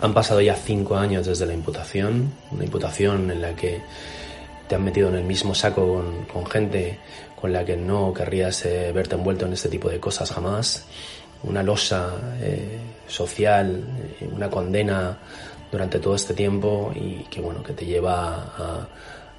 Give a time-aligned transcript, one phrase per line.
[0.00, 3.80] Han pasado ya cinco años desde la imputación, una imputación en la que
[4.68, 6.98] te han metido en el mismo saco con, gente
[7.34, 10.84] con la que no querrías eh, verte envuelto en este tipo de cosas jamás,
[11.42, 13.82] una losa eh, social,
[14.20, 15.18] eh, una condena
[15.72, 18.88] durante todo este tiempo y que bueno que te lleva a,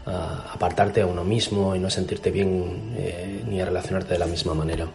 [0.06, 2.96] a apartarte a uno mismo y no sentirte bien
[3.48, 4.88] ni a relacionarte de la misma manera.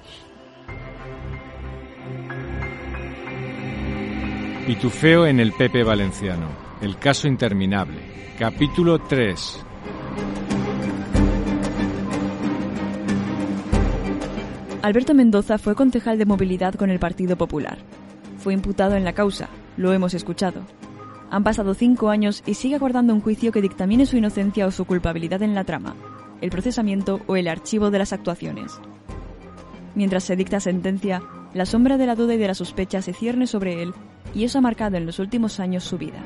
[4.66, 6.48] Pitufeo en el Pepe Valenciano.
[6.80, 8.00] El caso interminable.
[8.38, 9.62] Capítulo 3.
[14.80, 17.76] Alberto Mendoza fue concejal de movilidad con el Partido Popular.
[18.38, 20.62] Fue imputado en la causa, lo hemos escuchado.
[21.30, 24.86] Han pasado cinco años y sigue aguardando un juicio que dictamine su inocencia o su
[24.86, 25.94] culpabilidad en la trama,
[26.40, 28.80] el procesamiento o el archivo de las actuaciones.
[29.94, 33.46] Mientras se dicta sentencia, la sombra de la duda y de la sospecha se cierne
[33.46, 33.92] sobre él
[34.34, 36.18] y eso ha marcado en los últimos años su vida.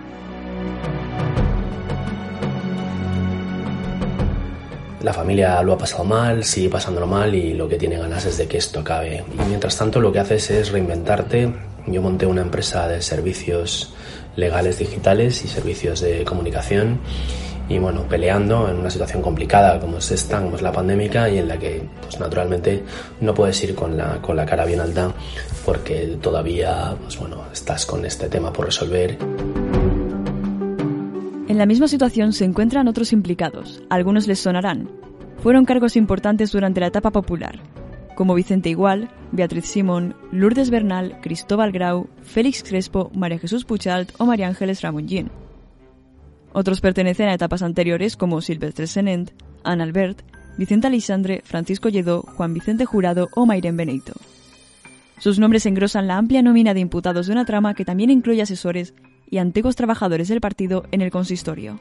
[5.03, 8.37] La familia lo ha pasado mal, sigue pasándolo mal y lo que tiene ganas es
[8.37, 9.25] de que esto acabe.
[9.33, 11.55] Y mientras tanto lo que haces es reinventarte.
[11.87, 13.95] Yo monté una empresa de servicios
[14.37, 17.01] legales digitales y servicios de comunicación
[17.69, 21.49] y bueno, peleando en una situación complicada como es esta, como la pandémica y en
[21.49, 22.83] la que pues naturalmente
[23.21, 25.13] no puedes ir con la, con la cara bien alta
[25.65, 29.19] porque todavía pues bueno, estás con este tema por resolver.
[31.49, 34.91] En la misma situación se encuentran otros implicados, algunos les sonarán.
[35.43, 37.61] Fueron cargos importantes durante la etapa popular,
[38.17, 44.27] como Vicente Igual, Beatriz Simón, Lourdes Bernal, Cristóbal Grau, Félix Crespo, María Jesús Puchalt o
[44.27, 45.31] María Ángeles Ramongín.
[46.53, 49.31] Otros pertenecen a etapas anteriores como Silvestre Senent,
[49.65, 50.23] Ana Albert,
[50.57, 54.15] Vicente Alexandre, Francisco Lledó, Juan Vicente Jurado o Mayren Benito.
[55.19, 58.95] Sus nombres engrosan la amplia nómina de imputados de una trama que también incluye asesores
[59.31, 61.81] y antiguos trabajadores del partido en el consistorio.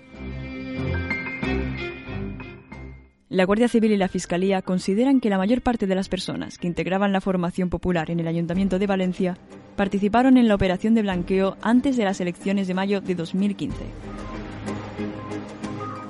[3.29, 6.67] La Guardia Civil y la Fiscalía consideran que la mayor parte de las personas que
[6.67, 9.37] integraban la formación popular en el Ayuntamiento de Valencia
[9.75, 13.75] participaron en la operación de blanqueo antes de las elecciones de mayo de 2015.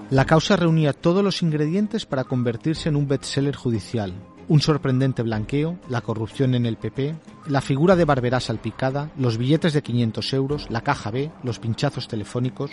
[0.09, 4.13] La causa reunía todos los ingredientes para convertirse en un bestseller judicial.
[4.47, 7.13] Un sorprendente blanqueo, la corrupción en el PP,
[7.47, 12.07] la figura de Barberá salpicada, los billetes de 500 euros, la caja B, los pinchazos
[12.07, 12.71] telefónicos.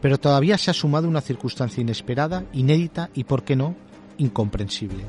[0.00, 3.76] Pero todavía se ha sumado una circunstancia inesperada, inédita y, por qué no,
[4.16, 5.04] incomprensible.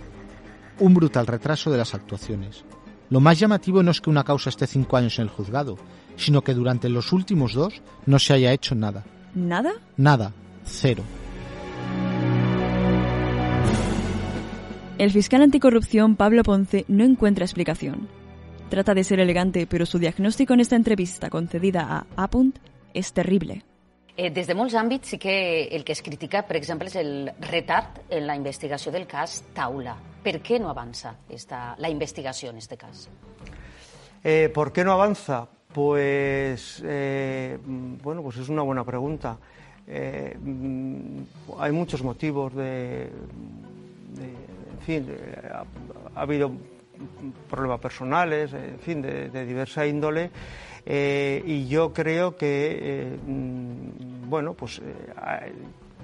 [0.80, 2.66] Un brutal retraso de las actuaciones.
[3.09, 5.78] Lo más llamativo no es que una causa esté cinco años en el juzgado,
[6.18, 9.06] sino que durante los últimos dos no se haya hecho nada.
[9.34, 9.72] ¿Nada?
[9.95, 10.34] Nada.
[10.66, 11.03] Cero.
[15.03, 18.07] El fiscal anticorrupción Pablo Ponce no encuentra explicación.
[18.69, 22.57] Trata de ser elegante, pero su diagnóstico en esta entrevista concedida a Apunt
[22.93, 23.65] es terrible.
[24.15, 27.33] Eh, des de molts àmbits sí que el que es critica, per exemple, és el
[27.43, 29.97] retard en la investigació del cas Taula.
[30.23, 33.09] Per què no avança esta, la investigació en este cas?
[34.23, 35.49] Eh, ¿Por qué no avanza?
[35.73, 39.35] Pues, eh, bueno, pues es una buena pregunta.
[39.85, 43.11] Eh, mm, hay muchos motivos de,
[44.15, 44.52] de
[44.83, 46.51] fin, eh, ha, habido
[47.49, 50.31] problemas personales, en fin, de, diversa índole.
[50.85, 53.17] Eh, y yo creo que, eh,
[54.27, 54.81] bueno, pues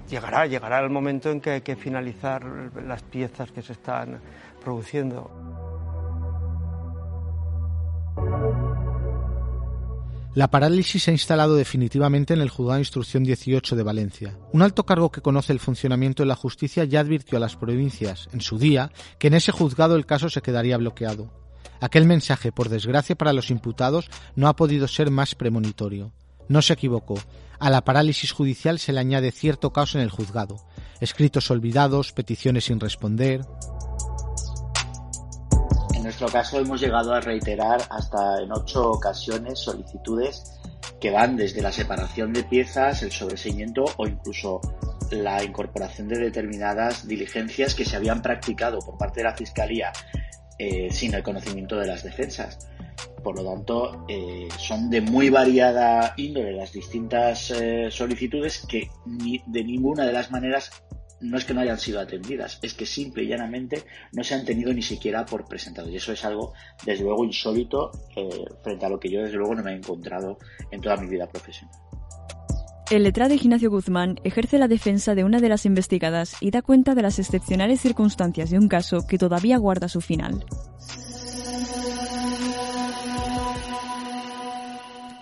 [0.08, 2.44] llegará, llegará el momento en que hay que finalizar
[2.86, 4.20] las piezas que se están
[4.62, 5.30] produciendo.
[10.32, 14.38] La parálisis se ha instalado definitivamente en el Juzgado de Instrucción 18 de Valencia.
[14.52, 18.28] Un alto cargo que conoce el funcionamiento de la justicia ya advirtió a las provincias,
[18.32, 21.32] en su día, que en ese juzgado el caso se quedaría bloqueado.
[21.80, 26.12] Aquel mensaje, por desgracia para los imputados, no ha podido ser más premonitorio.
[26.48, 27.14] No se equivocó.
[27.58, 30.64] A la parálisis judicial se le añade cierto caos en el juzgado.
[31.00, 33.40] Escritos olvidados, peticiones sin responder.
[36.20, 40.60] Nuestro caso hemos llegado a reiterar hasta en ocho ocasiones solicitudes
[41.00, 44.60] que van desde la separación de piezas, el sobreseimiento o incluso
[45.12, 49.92] la incorporación de determinadas diligencias que se habían practicado por parte de la Fiscalía
[50.58, 52.68] eh, sin el conocimiento de las defensas.
[53.24, 59.64] Por lo tanto, eh, son de muy variada índole las distintas eh, solicitudes que de
[59.64, 60.70] ninguna de las maneras
[61.20, 64.44] no es que no hayan sido atendidas, es que simple y llanamente no se han
[64.44, 65.88] tenido ni siquiera por presentado.
[65.88, 67.90] Y eso es algo, desde luego, insólito
[68.62, 70.38] frente a lo que yo, desde luego, no me he encontrado
[70.70, 71.74] en toda mi vida profesional.
[72.90, 76.96] El letrado Ignacio Guzmán ejerce la defensa de una de las investigadas y da cuenta
[76.96, 80.44] de las excepcionales circunstancias de un caso que todavía guarda su final.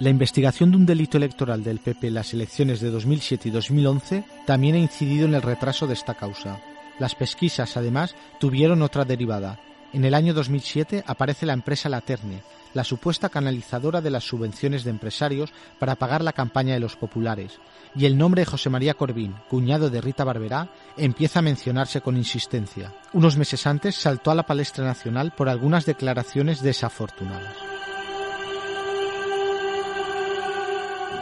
[0.01, 4.25] La investigación de un delito electoral del PP en las elecciones de 2007 y 2011
[4.47, 6.61] también ha incidido en el retraso de esta causa.
[7.01, 9.59] Las pesquisas, además, tuvieron otra derivada.
[9.93, 12.43] En el año 2007 aparece la empresa Laterne,
[12.75, 17.59] la supuesta canalizadora de las subvenciones de empresarios para pagar la campaña de los populares,
[17.97, 22.17] y el nombre de José María Corbín, cuñado de Rita Barberá, empieza a mencionarse con
[22.17, 22.95] insistencia.
[23.15, 27.78] Unos meses antes saltó a la palestra nacional por algunas declaraciones desafortunadas.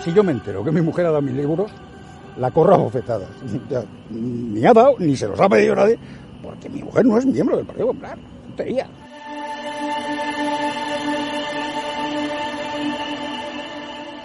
[0.03, 1.71] Si yo me entero que mi mujer ha dado mil euros,
[2.39, 3.29] la corro a bofetadas.
[4.11, 5.99] Ni ha dado, ni se los ha pedido nadie,
[6.43, 8.19] porque mi mujer no es miembro del Partido Popular.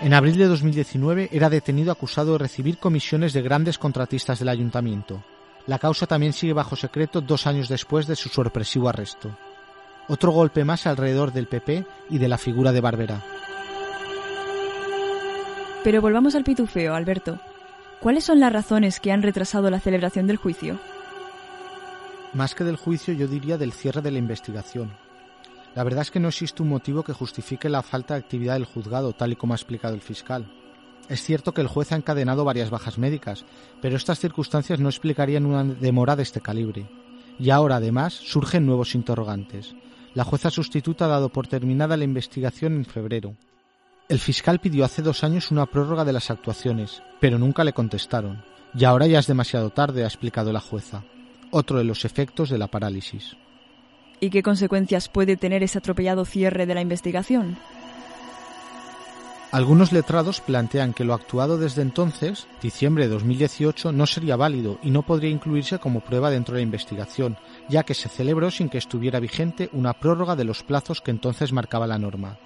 [0.02, 5.24] En abril de 2019 era detenido acusado de recibir comisiones de grandes contratistas del ayuntamiento.
[5.68, 9.36] La causa también sigue bajo secreto dos años después de su sorpresivo arresto.
[10.08, 13.24] Otro golpe más alrededor del PP y de la figura de Barbera.
[15.84, 17.40] Pero volvamos al pitufeo, Alberto.
[18.00, 20.80] ¿Cuáles son las razones que han retrasado la celebración del juicio?
[22.34, 24.92] Más que del juicio, yo diría del cierre de la investigación.
[25.76, 28.66] La verdad es que no existe un motivo que justifique la falta de actividad del
[28.66, 30.52] juzgado, tal y como ha explicado el fiscal.
[31.10, 33.44] Es cierto que el juez ha encadenado varias bajas médicas,
[33.82, 36.88] pero estas circunstancias no explicarían una demora de este calibre.
[37.40, 39.76] Y ahora, además, surgen nuevos interrogantes.
[40.14, 43.36] La jueza sustituta ha dado por terminada la investigación en febrero.
[44.12, 48.44] El fiscal pidió hace dos años una prórroga de las actuaciones, pero nunca le contestaron.
[48.78, 51.06] Y ahora ya es demasiado tarde, ha explicado la jueza.
[51.50, 53.38] Otro de los efectos de la parálisis.
[54.20, 57.58] ¿Y qué consecuencias puede tener ese atropellado cierre de la investigación?
[59.54, 64.92] Algunos letrados plantean que lo actuado desde entonces, diciembre de 2018, no sería válido y
[64.92, 67.38] no podría incluirse como prueba dentro de la investigación,
[67.70, 71.54] ya que se celebró sin que estuviera vigente una prórroga de los plazos que entonces
[71.54, 72.38] marcaba la norma.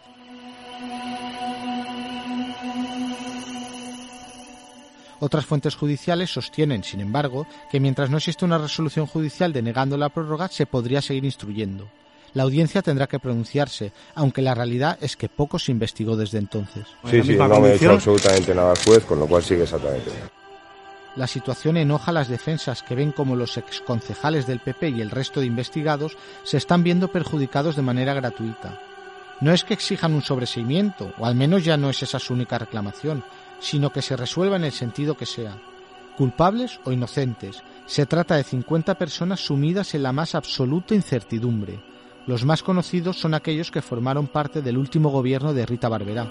[5.26, 10.10] Otras fuentes judiciales sostienen, sin embargo, que mientras no existe una resolución judicial denegando la
[10.10, 11.90] prórroga, se podría seguir instruyendo.
[12.36, 16.86] La audiencia tendrá que pronunciarse, aunque la realidad es que poco se investigó desde entonces.
[17.10, 20.12] Sí, sí, no me ha hecho absolutamente nada al juez, con lo cual sigue exactamente.
[21.16, 25.10] La situación enoja a las defensas que ven como los exconcejales del PP y el
[25.10, 28.80] resto de investigados se están viendo perjudicados de manera gratuita.
[29.42, 32.60] No es que exijan un sobreseimiento, o al menos ya no es esa su única
[32.60, 33.24] reclamación,
[33.60, 35.58] sino que se resuelva en el sentido que sea.
[36.18, 41.80] Culpables o inocentes, se trata de 50 personas sumidas en la más absoluta incertidumbre.
[42.26, 46.28] Los más conocidos son aquellos que formaron parte del último gobierno de Rita Barberá.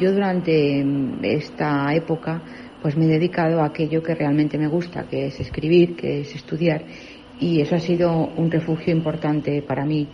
[0.00, 0.84] Yo durante
[1.22, 2.42] esta época
[2.80, 6.34] pues me he dedicado a aquello que realmente me gusta, que es escribir, que es
[6.34, 6.84] estudiar
[7.40, 10.06] y eso ha sido un refugio importante para mí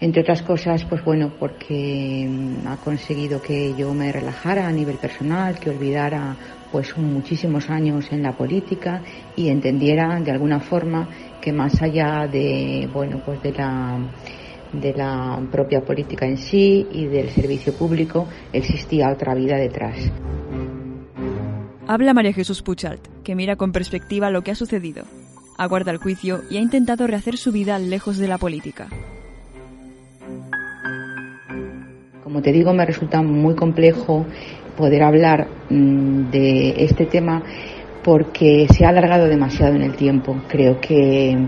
[0.00, 4.96] entre otras cosas, pues bueno, porque mm, ha conseguido que yo me relajara a nivel
[4.96, 6.36] personal, que olvidara
[6.70, 9.02] pues muchísimos años en la política
[9.36, 11.08] y entendiera de alguna forma
[11.40, 13.98] que más allá de bueno pues de la
[14.72, 19.96] de la propia política en sí y del servicio público existía otra vida detrás.
[21.86, 25.04] Habla María Jesús Puchalt, que mira con perspectiva lo que ha sucedido.
[25.56, 28.88] Aguarda el juicio y ha intentado rehacer su vida lejos de la política.
[32.26, 34.26] Como te digo, me resulta muy complejo
[34.76, 37.40] poder hablar mm, de este tema
[38.02, 40.34] porque se ha alargado demasiado en el tiempo.
[40.48, 41.38] Creo que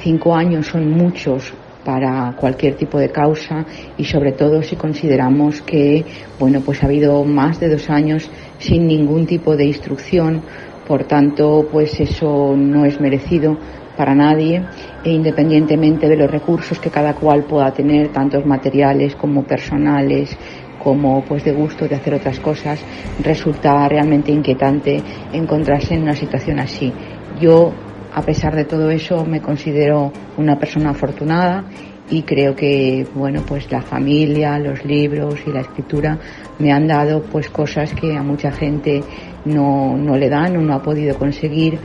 [0.00, 1.54] cinco años son muchos
[1.84, 3.64] para cualquier tipo de causa
[3.96, 6.04] y sobre todo si consideramos que
[6.40, 8.28] bueno pues ha habido más de dos años
[8.58, 10.42] sin ningún tipo de instrucción
[10.88, 13.56] por tanto pues eso no es merecido
[13.96, 14.62] para nadie
[15.02, 20.36] e independientemente de los recursos que cada cual pueda tener, tantos materiales como personales,
[20.82, 22.80] como pues de gusto de hacer otras cosas,
[23.22, 26.92] resulta realmente inquietante encontrarse en una situación así.
[27.40, 27.72] Yo,
[28.14, 31.64] a pesar de todo eso, me considero una persona afortunada
[32.08, 36.18] y creo que bueno pues la familia los libros y la escritura
[36.58, 39.02] me han dado pues cosas que a mucha gente
[39.44, 41.78] no, no le dan o no ha podido conseguir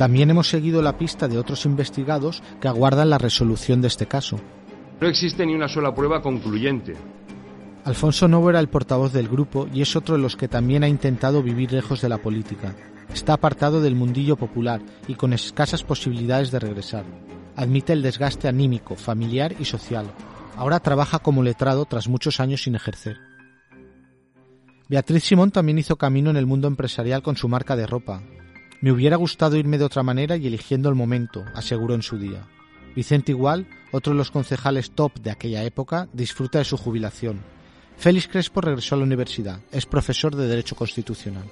[0.00, 4.40] También hemos seguido la pista de otros investigados que aguardan la resolución de este caso.
[4.98, 6.96] No existe ni una sola prueba concluyente.
[7.84, 10.88] Alfonso Novo era el portavoz del grupo y es otro de los que también ha
[10.88, 12.74] intentado vivir lejos de la política.
[13.12, 17.04] Está apartado del mundillo popular y con escasas posibilidades de regresar.
[17.54, 20.06] Admite el desgaste anímico, familiar y social.
[20.56, 23.18] Ahora trabaja como letrado tras muchos años sin ejercer.
[24.88, 28.22] Beatriz Simón también hizo camino en el mundo empresarial con su marca de ropa.
[28.80, 32.46] Me hubiera gustado irme de otra manera y eligiendo el momento, aseguró en su día.
[32.96, 37.40] Vicente Igual, otro de los concejales top de aquella época, disfruta de su jubilación.
[37.98, 41.44] Félix Crespo regresó a la universidad, es profesor de Derecho Constitucional.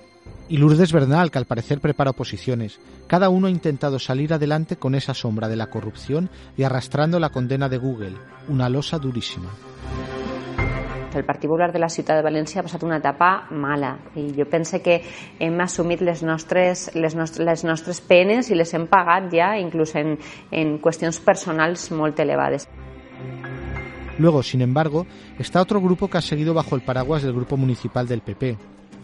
[0.49, 2.81] Y Lourdes Bernal, que al parecer prepara oposiciones.
[3.07, 7.29] Cada uno ha intentado salir adelante con esa sombra de la corrupción y arrastrando la
[7.29, 8.17] condena de Google,
[8.49, 9.51] una losa durísima.
[11.19, 14.47] El Partit Popular de la Ciutat de València ha passat una etapa mala i jo
[14.51, 15.01] pense que
[15.43, 19.97] hem assumit les nostres, les nostres, les nostres penes i les hem pagat ja inclús
[19.99, 20.17] en,
[20.51, 22.69] en qüestions personals molt elevades.
[24.19, 25.07] Luego, sin embargo,
[25.39, 28.59] está otro grupo que ha seguido bajo el paraguas del grupo municipal del PP.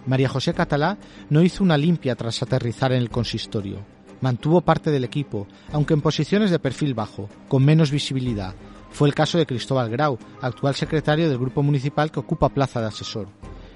[0.06, 0.98] María José Catalá
[1.30, 3.78] no hizo una limpia tras aterrizar en el consistorio.
[4.20, 8.54] Mantuvo parte del equipo, aunque en posiciones de perfil bajo, con menos visibilidad,
[8.94, 12.86] fue el caso de Cristóbal Grau, actual secretario del Grupo Municipal que ocupa plaza de
[12.86, 13.26] asesor.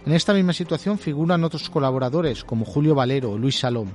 [0.06, 3.88] En esta misma situación figuran otros colaboradores como Julio Valero o Luis Salom.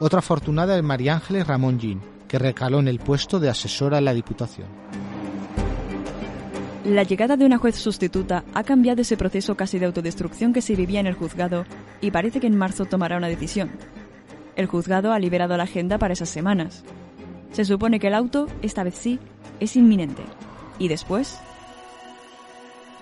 [0.00, 4.04] Otra afortunada es María Ángeles Ramón Gin, que recaló en el puesto de asesora en
[4.04, 4.66] la Diputación.
[6.84, 10.76] La llegada de una juez sustituta ha cambiado ese proceso casi de autodestrucción que se
[10.76, 11.64] vivía en el juzgado
[12.02, 13.70] y parece que en marzo tomará una decisión.
[14.56, 16.84] El juzgado ha liberado la agenda para esas semanas.
[17.52, 19.18] Se supone que el auto, esta vez sí,
[19.58, 20.22] es inminente.
[20.78, 21.38] ¿Y después?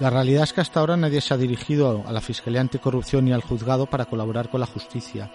[0.00, 3.32] La realidad es que hasta ahora nadie se ha dirigido a la Fiscalía Anticorrupción ni
[3.32, 5.30] al juzgado para colaborar con la justicia,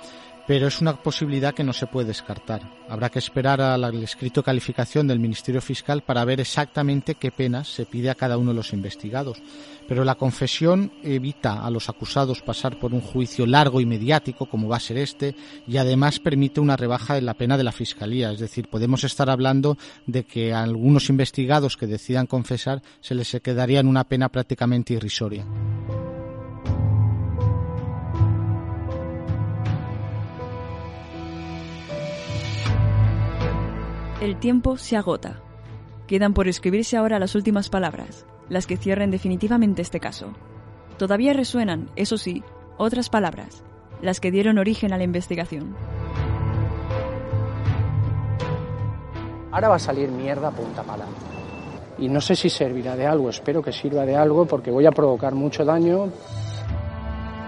[0.50, 2.64] pero es una posibilidad que no se puede descartar.
[2.90, 7.68] Habrá que esperar al escrito de calificación del Ministerio Fiscal para ver exactamente qué penas
[7.68, 9.38] se pide a cada uno de los investigados.
[9.88, 14.68] Pero la confesión evita a los acusados pasar por un juicio largo y mediático, como
[14.68, 15.36] va a ser este,
[15.68, 18.32] y además permite una rebaja en la pena de la Fiscalía.
[18.32, 19.78] Es decir, podemos estar hablando
[20.08, 24.96] de que a algunos investigados que decidan confesar se les quedaría en una pena prácticamente
[24.96, 25.46] irrisoria.
[34.22, 35.40] El tiempo se agota.
[36.06, 40.34] Quedan por escribirse ahora las últimas palabras, las que cierren definitivamente este caso.
[40.98, 42.44] Todavía resuenan, eso sí,
[42.78, 43.64] otras palabras,
[44.02, 45.74] las que dieron origen a la investigación.
[49.52, 51.06] Ahora va a salir mierda punta pala.
[51.98, 54.92] Y no sé si servirá de algo, espero que sirva de algo porque voy a
[54.92, 56.10] provocar mucho daño.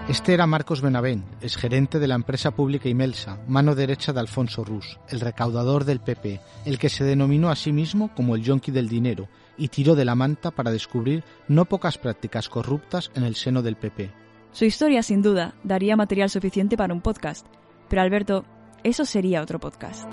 [0.08, 1.24] Este era Marcos Benavent,
[1.56, 6.40] gerente de la empresa pública Imelsa, mano derecha de Alfonso Rus, el recaudador del PP,
[6.64, 10.04] el que se denominó a sí mismo como el yonki del dinero y tiró de
[10.04, 14.10] la manta para descubrir no pocas prácticas corruptas en el seno del PP.
[14.50, 17.46] Su historia, sin duda, daría material suficiente para un podcast,
[17.88, 18.44] pero Alberto,
[18.82, 20.10] eso sería otro podcast.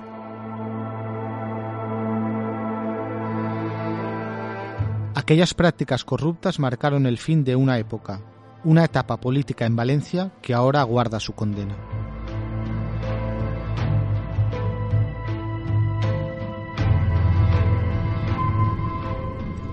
[5.16, 8.22] Aquellas prácticas corruptas marcaron el fin de una época,
[8.64, 11.78] una etapa política en Valencia que ahora aguarda su condena.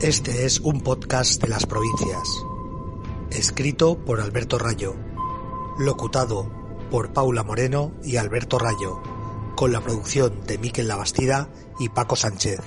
[0.01, 2.45] Este es un podcast de las provincias,
[3.31, 4.95] escrito por Alberto Rayo,
[5.79, 6.51] locutado
[6.91, 9.01] por Paula Moreno y Alberto Rayo,
[9.57, 11.49] con la producción de Miquel Labastida
[11.81, 12.61] y Paco Sánchez.